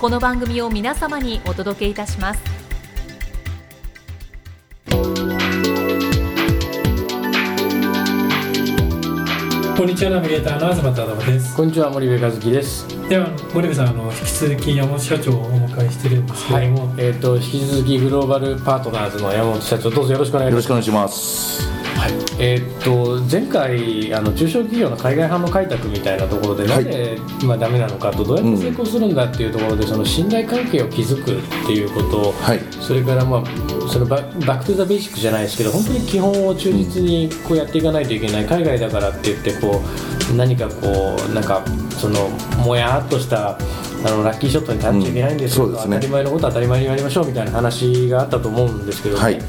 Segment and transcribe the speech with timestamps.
[0.00, 2.40] この番組を皆様にお届けいたします。
[9.76, 11.56] こんにちはナビゲーターの東忠です。
[11.56, 12.86] こんにちは森部和樹です。
[13.08, 20.52] では森部さんあの引き続き山本社長をお迎えしてるんですけれども、はい、えっ、ー、と引き続きグローバルパートナーズの山本社長どうぞよろしくお願いします。
[20.52, 21.78] よろしくお願いします。
[21.98, 22.12] はい。
[22.40, 33.44] えー、っと前回あの中小企業の海外販路開拓みたいなところでなぜ、はい、まあ、ダメなのかとどうやって成功するんだっていうところで、うん、その信頼関係を築くっていうこと、はい、それから、まあ、
[33.88, 39.82] そのババック・トゥ・ザ・ベーシックじゃないですけど本当に基本を忠実にこうやっていかないといけない海外だからって言ってこ
[40.32, 41.64] う何かこうなんか
[41.98, 42.28] その
[42.64, 43.58] もやっとした
[44.04, 49.40] あのラッキーショットに立っちゃいけないんですけど、うんね、当たり前のことは当たり前にやりましょうみたいな話があったと思うんですけど、はい、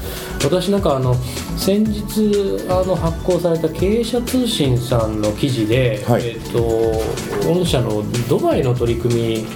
[0.42, 1.14] 私なんかあの
[1.56, 9.46] 先日あの発行された経営者通信さんの記事で、はい、えーと、御社のドバイの取り組み、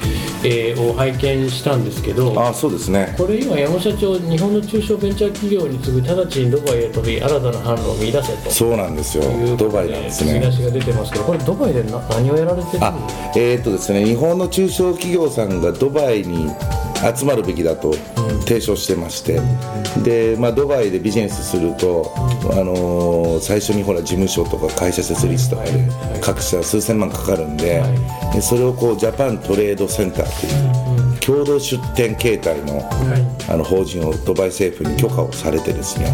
[0.45, 3.15] えー、を拝見したんですけどあそうですね。
[3.17, 8.51] これ今山社長日本の中小ベンチャー企業に次ぐ直ちにドバイへ飛び新たな販路を見出せと。
[8.51, 9.25] そうなんですよ。
[9.57, 10.35] ドバイなんですね。
[10.35, 12.95] 見出しが出てますけどこれドバイで何をやられてるんですか？
[13.37, 16.51] えー、っとですね日本の中小企業さんがドバイに
[17.17, 17.93] 集まるべきだと
[18.47, 19.41] 提唱してまして、
[20.03, 22.13] でまあ、ドバイでビジネスすると、
[22.53, 25.71] あのー、最初にほら事務所とか会社設立とかで
[26.21, 27.83] 各社数千万かかるんで
[28.33, 32.89] でそれをこうジャパントレードセンターという共同出店形態の,、
[33.49, 36.07] あの法人をドバイ政府に許可をされてですね、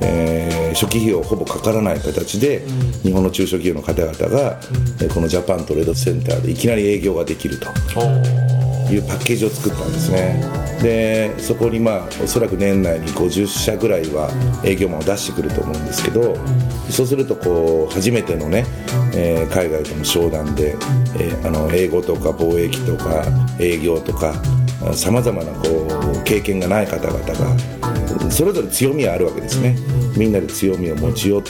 [0.00, 2.62] えー、初期費用ほぼかからない形で、
[3.02, 4.58] 日本の中小企業の方々が、
[5.12, 7.68] このジャパントレードセンターでいきなり営業ができると。
[8.90, 10.68] いうパッケージを作ったんですね。
[10.82, 14.30] でそこにまあおそらく年内に50社ぐらいは
[14.64, 16.36] 営業マンを出してくると思うんですけど
[16.88, 18.64] そうするとこう初めてのね、
[19.12, 20.76] えー、海外との商談で、
[21.18, 23.24] えー、あの英語とか貿易とか
[23.58, 24.34] 営業とか
[24.94, 29.76] さまざまなこう経験がない方々がそれぞれ強みはあるわけですね。
[30.16, 31.48] みんなで強みを持ち寄って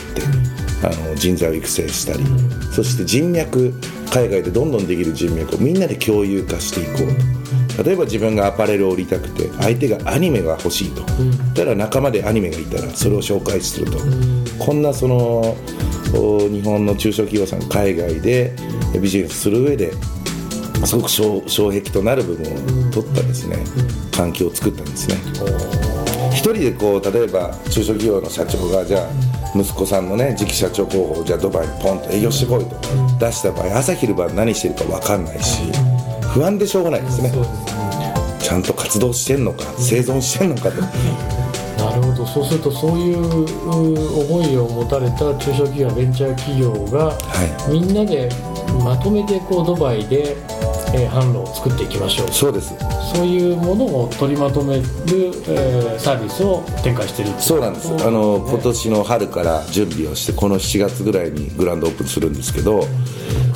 [0.83, 2.25] あの人材を育成したり
[2.73, 3.73] そして人脈
[4.11, 7.39] 海外でどんどんできる人脈をみんなで共有化していこう。
[7.85, 11.03] 例えば自分がアパレルを売りたくて相手がアニメが欲しいと、
[11.55, 13.99] たら仲間でアニメがいたらそれを紹介すると、
[14.59, 15.57] こんなその
[16.51, 18.53] 日本の中小企業さん海外で
[19.01, 19.93] ビジネスする上で
[20.85, 22.53] すごく障壁となる部分
[22.89, 23.59] を取ったですね。
[24.11, 25.17] 環境を作ったんですね。
[26.33, 32.77] 一人でこう例えば中小企業の社長がじゃあ息子さんのね次期社長候補をじゃあドバイにポンと営業してこいと
[33.19, 35.63] 出した場合朝昼晩何してるか分かんないし
[36.33, 37.33] 不安でしょうがないですね。
[38.41, 40.81] ちゃんと活動してんのか生存してんのかと。
[40.81, 42.27] なるほど。
[42.27, 43.19] そうするとそういう
[43.69, 48.29] 思いを持たれた中小企業ベンチャー企業が、はい、みんなで
[48.85, 50.37] まとめてこうドバイで
[50.95, 52.29] えー、販路を作っていきましょう。
[52.31, 52.75] そうです。
[53.15, 57.89] そういうものを取りまとめる、えー、サービスを展開しているそうなんです。
[58.07, 62.85] あの、今年の春から準備をしてこの7月ぐらいにグランドオープンするんですけど、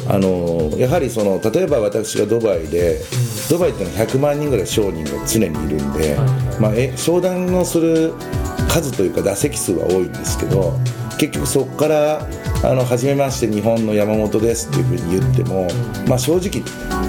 [0.09, 3.01] あのやはりその例えば私がドバイで、
[3.49, 6.17] ドバイってのは100万人ぐらい商人が常にいるんで、
[6.61, 8.13] まあ、え商談をする
[8.69, 10.73] 数というか打席数は多いんですけど
[11.19, 12.27] 結局そこから
[12.65, 15.67] あの初めまして日本の山本ですっていうふうに言っても、
[16.07, 16.63] まあ、正直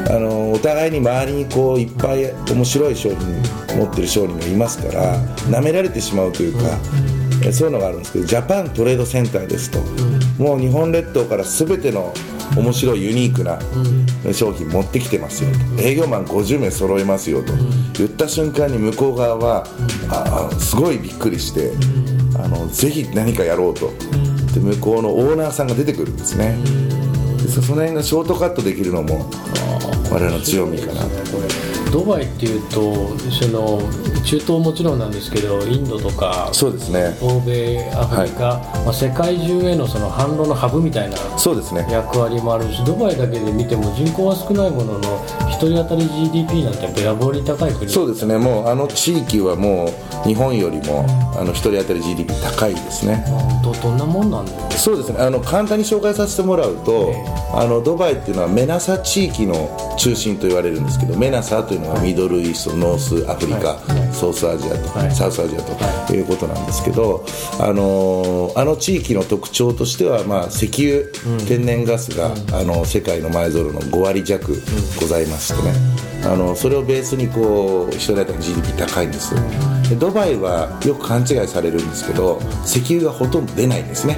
[0.10, 3.20] あのお互いに周りにこういっぱい面白い商品
[3.78, 5.18] 持ってる商人がいますから
[5.50, 6.78] なめられてしまうというか。
[7.52, 9.82] そういうのがあるんですけどジャパントレードセンターですと、
[10.42, 12.14] もう日本列島から全ての
[12.56, 13.60] 面白いユニークな
[14.34, 15.82] 商品持ってきてますよと。
[15.82, 17.52] 営業マン50名揃えますよと
[17.98, 19.68] 言った瞬間に向こう側は
[20.10, 21.72] あすごいびっくりして
[22.42, 23.92] あのぜひ何かやろうと
[24.54, 26.58] で向こうのオーナーさんが出てくるんですね。
[27.42, 29.30] でその辺がショートカットできるのも
[30.12, 31.23] 我々の強みかなと。
[31.94, 33.80] ドバイっていうとその
[34.26, 37.16] 中東もちろんなんですけどインドとかそうですね。
[37.22, 41.86] 欧米アフリカ、はい、まあ、世界中へのその販路のハブみたいなそうですね。
[41.92, 45.20] 役割もあるしドバイだけで見ても人口は少ないものの
[45.50, 47.88] 1人当たり GDP なんてべらぼうに高い国。
[47.90, 48.38] そうですね。
[48.40, 53.24] もうあの地域はもう日本よりも、うん、あの1人当たり GDP 高いですね、
[53.64, 54.72] どどんなもんなんですか？
[54.78, 57.14] そうですねあの簡単に紹介させてもらうと、
[57.54, 59.70] あのドバイっていうのはメナサ地域の
[60.00, 63.78] 中心と言われるんですけどメナサというのはミドルイーストノースアフリカ、
[64.14, 67.26] ソースアジアと、サウスアジアということなんですけど、
[67.60, 71.06] あのあの地域の特徴としては、まあ、石油、
[71.48, 74.56] 天然ガスが、あの世界の埋蔵量の5割弱
[75.00, 75.74] ございましてね、
[76.26, 79.36] あのそれをベースにこう1人当たり GDP 高いんです
[79.90, 84.18] でドバイはよく勘違いされるんですけど石油がほとんど出ないんですね、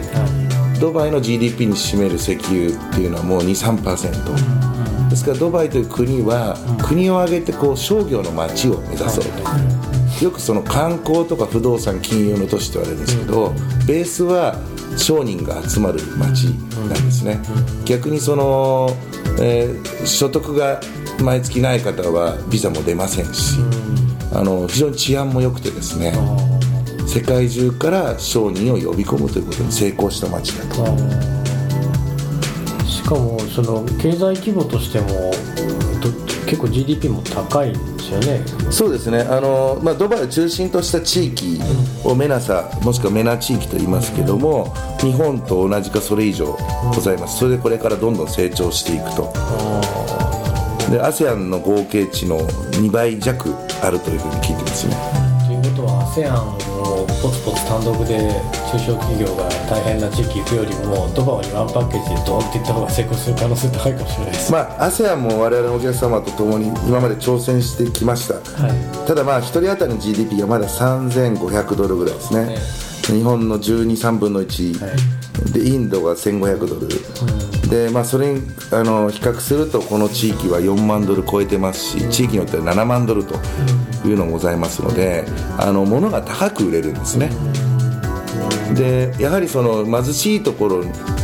[0.80, 4.65] ドバイの GDP に占める石油っていうのはもう23%
[5.10, 9.76] ですからドバイという国は国を挙げてこう商業の街を目指そうと。
[10.24, 13.54] よくその観光とか不動産金融の都市と言われるんですけど
[13.86, 14.56] ベースは
[14.98, 17.40] 商人が集まる街なんですね。
[17.86, 18.90] 逆にその、
[19.42, 20.80] えー、所得が
[21.22, 23.60] 毎月ない方はビザも出ませんし
[24.34, 26.14] あの非常に治安も良くてですね
[27.08, 31.35] 世界中から商人を呼び込むということに成功した町だと。
[31.35, 31.35] し
[33.06, 35.32] かもその経済規模としても
[36.46, 38.42] 結構 GDP も高いんですよね。
[38.70, 39.22] そうですね。
[39.22, 41.60] あの、まあ、ドバイを中心とした地域
[42.04, 46.58] をメナサもしくはメナ地域と言いますけども日本と同じかそれ以上
[46.94, 47.40] ございます。
[47.40, 49.34] それでこれからどんどん成長していくと。
[50.92, 54.96] で ASEAN の合計値の2倍弱あるというふうに聞いてますね。
[55.48, 56.65] ということは ASEAN
[57.22, 58.18] ポツポツ単独で
[58.72, 64.52] 中小企業が大変な地域行くよりもドバオにワンパッケージでドンっていった方が成功する可能性高いかもしれないです。
[64.52, 68.70] まあ ASEAN も我々のお客様と共に今まで挑戦してきました、は
[69.04, 72.58] い、ただまあ1人当たりの GDP がまだ3500ドルぐらいですね、ね
[73.06, 76.88] 日本の123分の1、はい、でインドが1500ドル、
[77.64, 78.42] うん、でまあ、それに
[78.72, 83.36] あの比較するとこの地域は4万ドル超えてますし地域によっては7万ドルと
[84.06, 85.26] いうのもございますので
[85.58, 87.30] あの物が高く売れるんですね。
[88.74, 90.80] でやはりその貧しいところ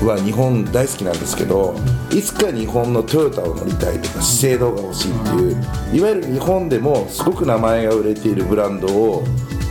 [0.07, 1.75] は日本大好きなんですけど
[2.11, 9.23] いつか日本のトヨタを乗りたいとか資生堂が欲しいっていういわゆる日本でもすごく名前が売れているブランドを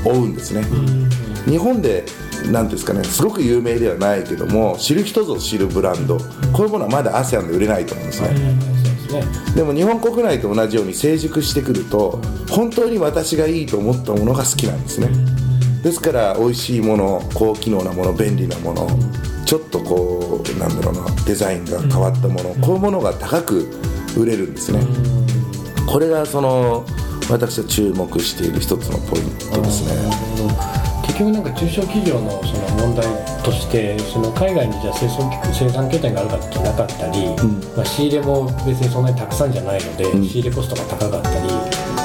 [0.04, 0.64] 追うんですね。
[1.46, 2.04] 日本で
[2.50, 6.19] なんですかねすごく有名ではないけども知る人ぞ知るブランド。
[6.52, 8.31] こういうものはまだ ASEAN で売れないと思うんですね、
[9.56, 15.08] でも日本国内と同じように成熟してくると本当に私がいいと思ったものが好きなんですね。
[15.82, 18.88] ですから美味しいもの高機能なもの便利なもの
[19.46, 23.69] ちょっとこうなんだろうなデザインが変わったものこういうものが高く
[24.16, 24.81] 売れるんですね。
[25.87, 26.84] これがその
[27.28, 33.05] 私は注目している一つのポイントですね結局なんか中小企業のその問題
[33.43, 35.09] としてその海外にじゃあ生
[35.53, 41.51] 生産拠点があるかってなかったり、うん、まあ、仕入れも別にそんなにたくさんじゃないので、うん、仕入れコストが高かったり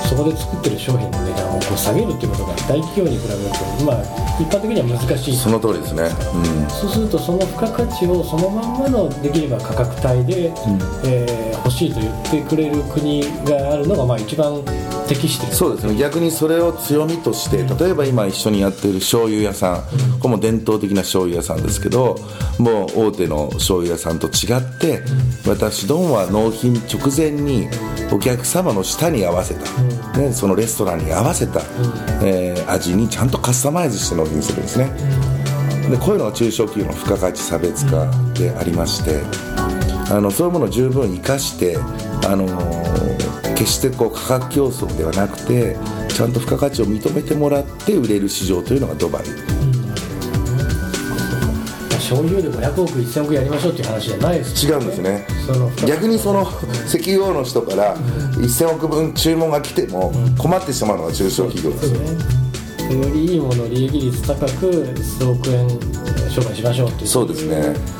[0.09, 3.45] そこで作ってる商品の値段をこう下げるっていうことが大企業に比べる
[3.77, 4.01] と、まあ、
[4.41, 6.03] 一般的には難しいその通りですね、
[6.33, 14.65] うん、そうするとその付加価値をそのまんまのできれば価格帯で、うん、えー、欲しいと言ってくれる国があるのがまあ一番
[15.07, 15.95] 適してそうですね。
[15.95, 19.75] 逆にそれを強みとして例えば今一緒にやっている醤油屋さん、
[20.13, 22.15] うん、これも伝統的な醤油屋さんですけど
[22.59, 24.99] もう大手の醤油屋さんと違って、
[25.45, 27.67] うん、私どんは納品直前に
[28.11, 31.61] お客様の舌に合わせた、ね、そのレストランに合わせた、
[32.23, 34.89] えー、味にちゃんとカスタマイズして納品するんですね。
[35.89, 39.21] でこういうのが中小企業の付加価値差別化でありまして
[40.11, 41.77] あのそういうものを十分生かして
[42.27, 42.47] あの
[43.55, 45.77] 決してこう価格競争ではなくて
[46.09, 49.23] ちゃんと付加価値を認めてもらって売れる市場というのがドバイ。
[52.05, 55.25] 消費量で500億1000億やりましょうっていう話じゃないです違うんですね。
[55.87, 56.47] 逆にその
[56.87, 61.93] 石油王の人から1000億分注文が来ても困ってしまうのが中小企業です。
[61.93, 61.99] よ、
[62.91, 65.67] ね、よりいいもの利益率高く数億円
[66.29, 67.07] 商売しましょうっていう。
[67.07, 67.95] そうですね。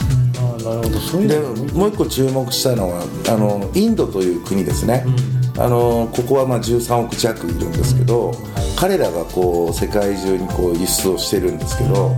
[0.66, 1.00] なるほど。
[1.00, 1.40] そういうで
[1.74, 8.34] もう一個注目したのはあのインドという国ですね、うん、あのここはまあ13億弱いるんですけど、
[8.78, 12.16] 彼らがこう世界中にこう輸出をしてるんですけど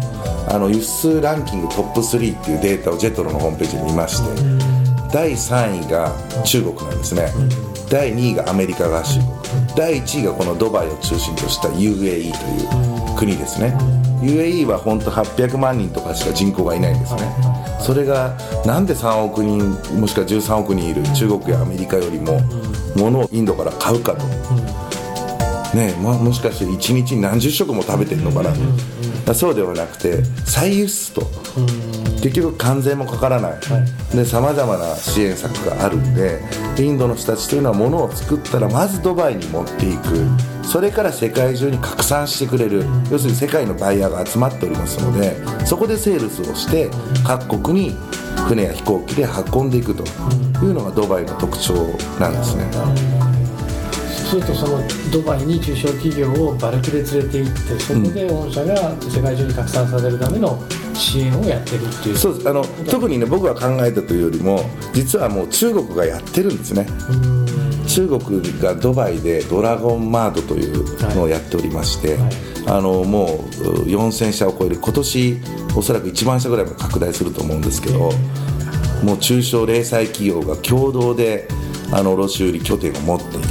[0.50, 4.30] あの輸出ランキングトップ3っていうデータをジェトロのホームページに見まして、
[5.14, 6.12] 第3位が
[6.44, 7.32] 中国なんですね、
[7.90, 9.38] 第2位がアメリカ合衆国。
[9.76, 12.08] 第1位がこのドバイを中心とした UAE と
[13.08, 13.78] いう国ですね。
[14.22, 17.22] UAE は本当800万人とかしか人口がいないんですね。
[17.80, 22.42] それがなんで3億人もしくは13億人いる中国やアメリカよりも
[22.96, 24.26] ものをインドから買うかと、
[25.76, 31.28] ねももしかして1日に何十食も食べてるのかな、そうではなくて再輸出と、
[32.22, 34.26] 結局関税もかからない。
[34.26, 36.42] さまざまな支援策があるんで
[36.80, 40.26] インドの人たちというのは物を作ったらまずドバイに持っていく。
[40.64, 42.84] それから世界中に拡散してくれる。
[43.10, 46.90] 要するに世界のバイヤーが集まっておりますのでそこでセールスをして
[47.26, 47.96] 各国に
[48.50, 50.04] 船や飛行機で運んでいくと
[50.66, 51.74] いうのがドバイの特徴
[52.20, 52.66] なんですね。
[54.28, 60.62] するとそのドバイに中小企業をバルクで連れて行ってそこで御社が世界中に拡散させるための
[60.94, 62.50] 支援をやってるっていう、そうです。
[62.50, 64.60] あの特にね僕が考えたというよりも
[64.94, 66.86] 実はもう中国がやってるんですね。
[67.88, 72.20] 中国がドバイでドラゴンマートというのをやっておりまして、はい。
[72.20, 72.32] はい、
[72.68, 73.28] あのもう
[73.86, 75.38] 4000社を超える今年
[75.76, 78.12] おそらく1万社ぐらいまで拡大すると思うんですけど、
[79.04, 81.48] もう中小零細企業が共同で
[81.92, 83.48] あの卸売拠点を持っていて、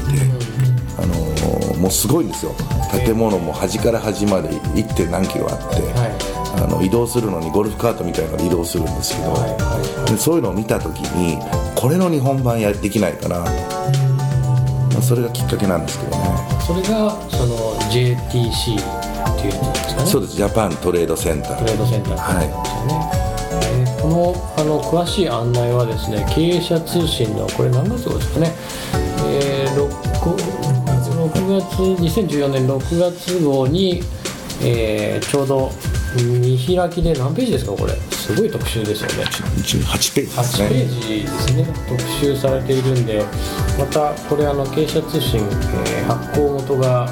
[1.79, 2.53] もうすごいんですよ。
[3.05, 4.95] 建物も端から端まで 1.
[4.95, 9.35] 点何キロあって、はい、あの移動するのにゴルフカートみたいなので移動するんですけど、
[10.07, 11.38] でそういうのを見た時に
[11.75, 13.47] これの日本版やできないかな、ま
[14.99, 16.25] あ、それがきっかけなんですけどね。
[16.67, 20.09] それがその JTC っていうんですかね。
[20.09, 20.37] そうです。
[20.37, 21.59] ジャパントレードセンター。
[21.59, 22.17] トレードセンター。
[22.17, 23.25] はい、
[24.00, 28.53] このあの詳しい案内はですね経営者通信のこれ何月号ですかね、
[29.26, 34.03] えー、6月2014年6月号に、
[34.62, 35.71] えー、ちょうど
[36.17, 37.93] 見開きで何ページですかこれ。
[38.11, 39.25] すごい特集ですよね。
[39.25, 40.67] 8ページですね。
[40.67, 41.67] 8ページですね。
[41.88, 43.25] 特集されているんで
[43.79, 47.07] またこれあの経営者通信、えー、発行元が、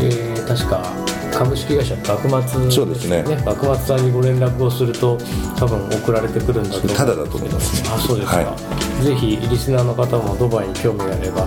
[0.00, 3.22] えー、確か株式会社幕末そうですね。
[3.44, 5.18] 幕末さんにご連絡をすると
[5.56, 8.56] 多分送られてくるんだと思ただだと思います、ね、あそうですか、は
[9.00, 9.04] い。
[9.04, 11.42] ぜひリスナーの方もドバイに興味があれば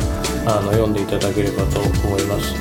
[0.46, 2.56] あの読んでいただければと思います。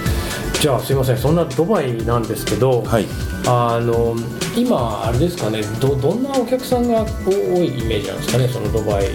[0.61, 1.17] じゃあすいません。
[1.17, 3.07] そんなドバイなんですけど、はい、
[3.47, 4.15] あの
[4.55, 5.63] 今あれですかね。
[5.81, 8.49] どどんなお客さんが多いイメージなんですかね。
[8.49, 9.11] そのドバイに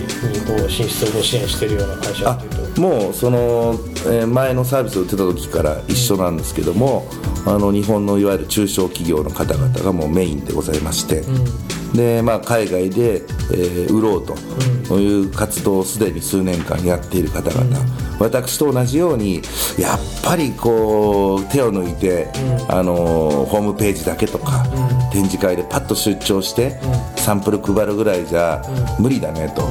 [0.47, 2.81] こう進出をご支援しているような会社っていうと。
[2.81, 3.75] もうその、
[4.07, 11.95] え前のサービスを売ってた時から一緒なんですけども、うん、あの日本のいわゆる中小企業の方々がもうメインでございまして、うん。
[11.95, 13.21] で、まあ、海外で、
[13.53, 19.41] えー、売ろうという活動をすでに数年間やっている方々、うん、私と同じように
[19.77, 22.27] やっぱりこう手を抜いて、
[22.67, 26.79] うん、あのホームページだけとか、うん、展示会でパッと出張して、
[27.15, 28.61] サンプル配るぐらいじゃ
[28.99, 29.69] 無理だねと。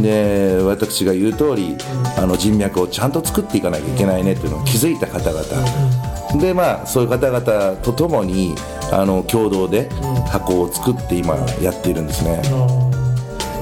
[0.00, 1.76] で私が言う通り、
[2.16, 5.44] あり人脈をちゃんと作っていかなきゃいけないねっていうのを気づいた方々、
[6.38, 8.54] でまあそういう方々とともに
[8.92, 9.88] あの共同で
[10.28, 12.42] 箱を作って今やっているんですね、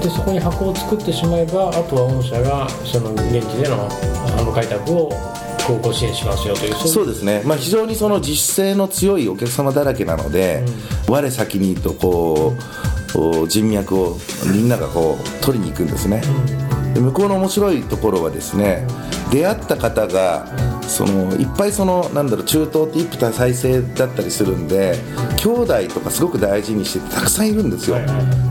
[0.02, 5.10] でそこに箱を作ってしまえばあとは御社がその現地での販路開拓を
[5.66, 10.64] こうご支援しますよというそうですね、まあ、非常にその自主性の強いお客様だらけなので、
[11.08, 12.54] うん、我先にとこ
[13.14, 14.16] う人脈を
[14.52, 16.22] みんながこう取りに行くんですね、
[16.86, 18.86] うん、で向こうの面白いところはですね
[19.30, 20.46] 出会った方が
[20.88, 24.98] そのいっぱいそのなんだろう中東って一夫多妻制だったりするんで
[25.38, 27.96] 兄弟とかすごく大事にしててたくさんいるんですよ。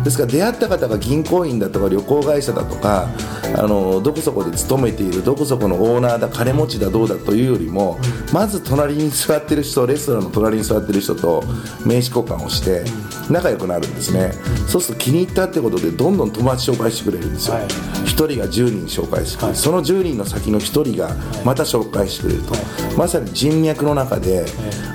[0.04, 3.08] ですから出会った方が銀行員だとか旅行会社だとか
[3.56, 8.00] あのどこそこで勤めているどこそこのオーナーだ金持ちだどうだというよりも
[8.34, 11.44] まず隣に座ってる人レストランの隣に座ってる人と
[11.86, 12.84] 名刺交換をして
[13.30, 14.32] 仲良くなるんですね。
[14.68, 20.62] そうすると気に入ったってことでどんどん友達紹介してくれるんですよ、はい、1人が10人紹介してくれる、はい、その10人の先の1
[20.94, 22.62] 人がまた紹介してくれると、はい、
[22.98, 24.46] まさに人脈の中で、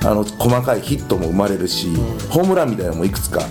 [0.03, 1.87] あの細かいヒットも生まれるし、
[2.29, 3.41] ホームランみたいなのもいくつか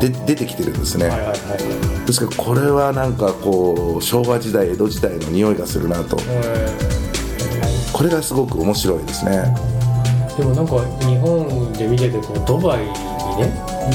[0.00, 6.16] で出てきてるんですね、はいはいはい、ですからこれはなんかこう昭和時代江戸時代の匂いがするなと、
[7.92, 9.54] これがすごく面白いですね。
[10.36, 13.52] でもなんか日本で見ててこうドバイにね。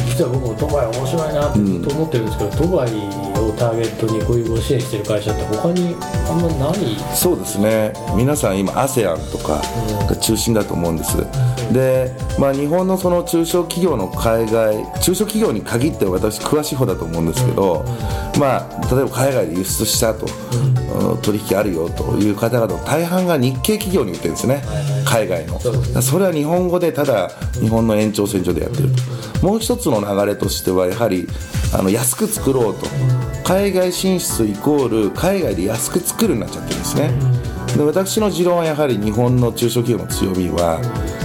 [0.07, 2.89] 実は僕もドバイ面白いなと思ってるんですけど、うん、ドバイ
[3.39, 5.95] をターゲットにこういうご支援してる会社って他に
[6.27, 6.97] あんまない？
[7.15, 7.93] そうですね。
[8.15, 9.61] 皆さん今 ASEAN とか
[10.07, 11.21] が中心だと思うんです、う
[11.69, 17.85] ん、で、まあ、日本のその中小企業の海外中小企業に限って私詳しい方だと思うんですけど、
[18.33, 20.25] うん、まあ、例えば海外で輸出したと、
[21.21, 24.63] 取引あるよという方々大半が日系企業に売ってるんですね、
[25.13, 25.59] 海外の。
[26.01, 27.29] それは日本語でただ
[27.61, 28.89] 日本の延長線上でやってる
[29.39, 29.45] と。
[29.45, 31.27] もう一つの流れとしてはやはり
[31.71, 32.87] あの安く作ろうと。
[33.43, 37.11] 海外進出イコール海外で安く作るになっちゃってるんですね。
[37.77, 40.79] で私の持論はやはり日本の中小企業の強みは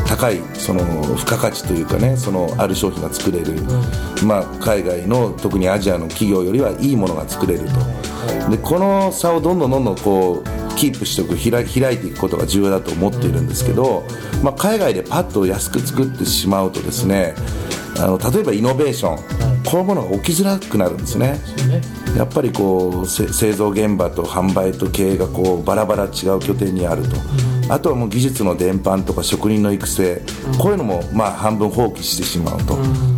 [0.07, 0.81] 高いその
[1.17, 3.61] 付加価値というかねそのある商品が作れる、
[4.25, 8.08] まあ、海外の特にアジアの企業よりはいいものが作れると
[8.51, 14.05] でこの差をどんどんどんどんこうキープしておく開開いていくことが重要だと思っているんですけど、
[14.43, 17.35] まあ、海外でパッと安く作ってしまうとですね
[17.99, 21.41] あの例えばイノベーション、こういうものが起きづらくなるんですね。
[22.17, 27.17] やっぱりこう製造現場と販売と経営がこうバラバラ違う拠点にあると、
[27.69, 30.23] あとはもう技術の伝播とか職人の育成、
[30.59, 32.77] こういうのもまあ半分放棄してしまうと、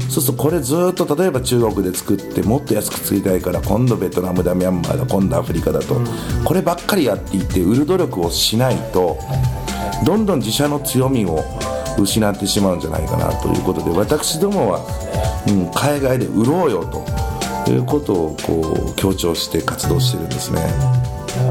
[0.09, 6.01] そうするとこれずっと例えば中国で作ってもっと安く作りたいから今度ベトナムだミャンマーだ今度アフリカだと、
[6.45, 9.19] こればっかりやっていって売る努力をしないと
[10.05, 11.45] どんどん自社の強みを
[11.99, 16.85] 失ってしまうんじゃないかなということで私どもは、うん、海外で売ろうよ
[17.65, 20.61] ということをこう強調して活動してるんですね。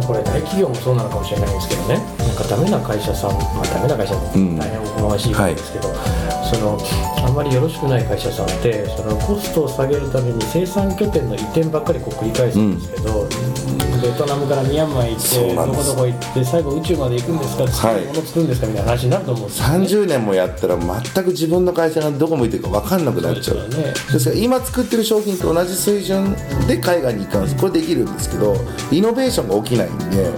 [0.05, 6.79] これ大企業もそうなのかもしれないですけどねかダメな会社さん、まあ、ダメな会社って大変おこがましいんですけど、うんはい、その
[7.25, 23.69] あんまりよろしくない会社さんってそのコストを下げるために生産拠点の移転ばっかりこう繰り返すんですけど、うんベトナムからミャンマー行ってどこどこ行って最後宇宙まで行くんですか作るもの作るんですかみたいな話になると思うんですよ、ね、30年もやったら全く自分の会社がどこ向いてるか分かんなくなっちゃう。
[23.69, 26.35] です、ね,、から今作ってる商品と同じ水準
[26.67, 27.57] で海外に行かんです。
[27.57, 28.55] これできるんですけど
[28.91, 30.31] イノベーションが起きないんで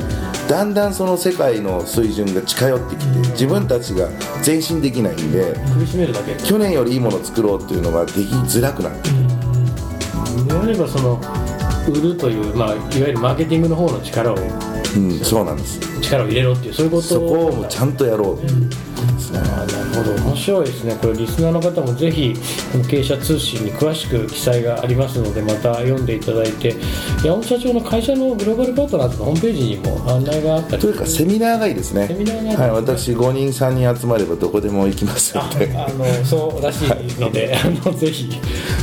[0.51, 4.09] だんだんその世界の水準が近寄ってきて自分たちが
[4.45, 5.55] 前進できないんで
[6.43, 10.47] 去年よりいいものを作ろうっていうのができづらくなってくる。
[10.47, 11.21] であればその
[11.87, 15.79] 売るという、まあ、いわゆるマーケティングの方の力を、うん、そうなんです。
[16.01, 18.75] 力を入れろっていうそういうことそこをちゃんとやろう、うんで
[19.21, 19.39] すね。
[19.39, 20.11] なるほど。
[20.13, 20.97] 面白いですね。
[21.01, 22.33] これリスナーの方もぜひ
[22.89, 26.75] 経営者通信に詳しく記載がありますのでまた読んでいただいて
[27.23, 30.81] 山本社長の会社のグローバルパートナーズのホームページにも案内があったり。
[30.81, 32.07] というかセミナーがいいですね。
[32.07, 36.87] セミナーが、はい、私5人3人集まればどこでも行きますのであのそうらしい
[37.19, 38.29] ので、はい、あのぜひ、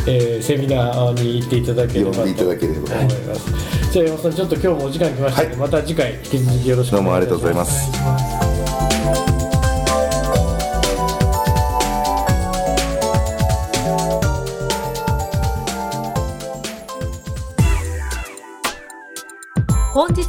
[0.06, 3.92] えー、セミナーに行っていただければと思います。
[3.92, 6.98] じゃあ山本さんちょっと今日もお時間来ましたので、はい、また次回引き続きよろしくお願いします。
[6.98, 8.47] どうもありがとうございます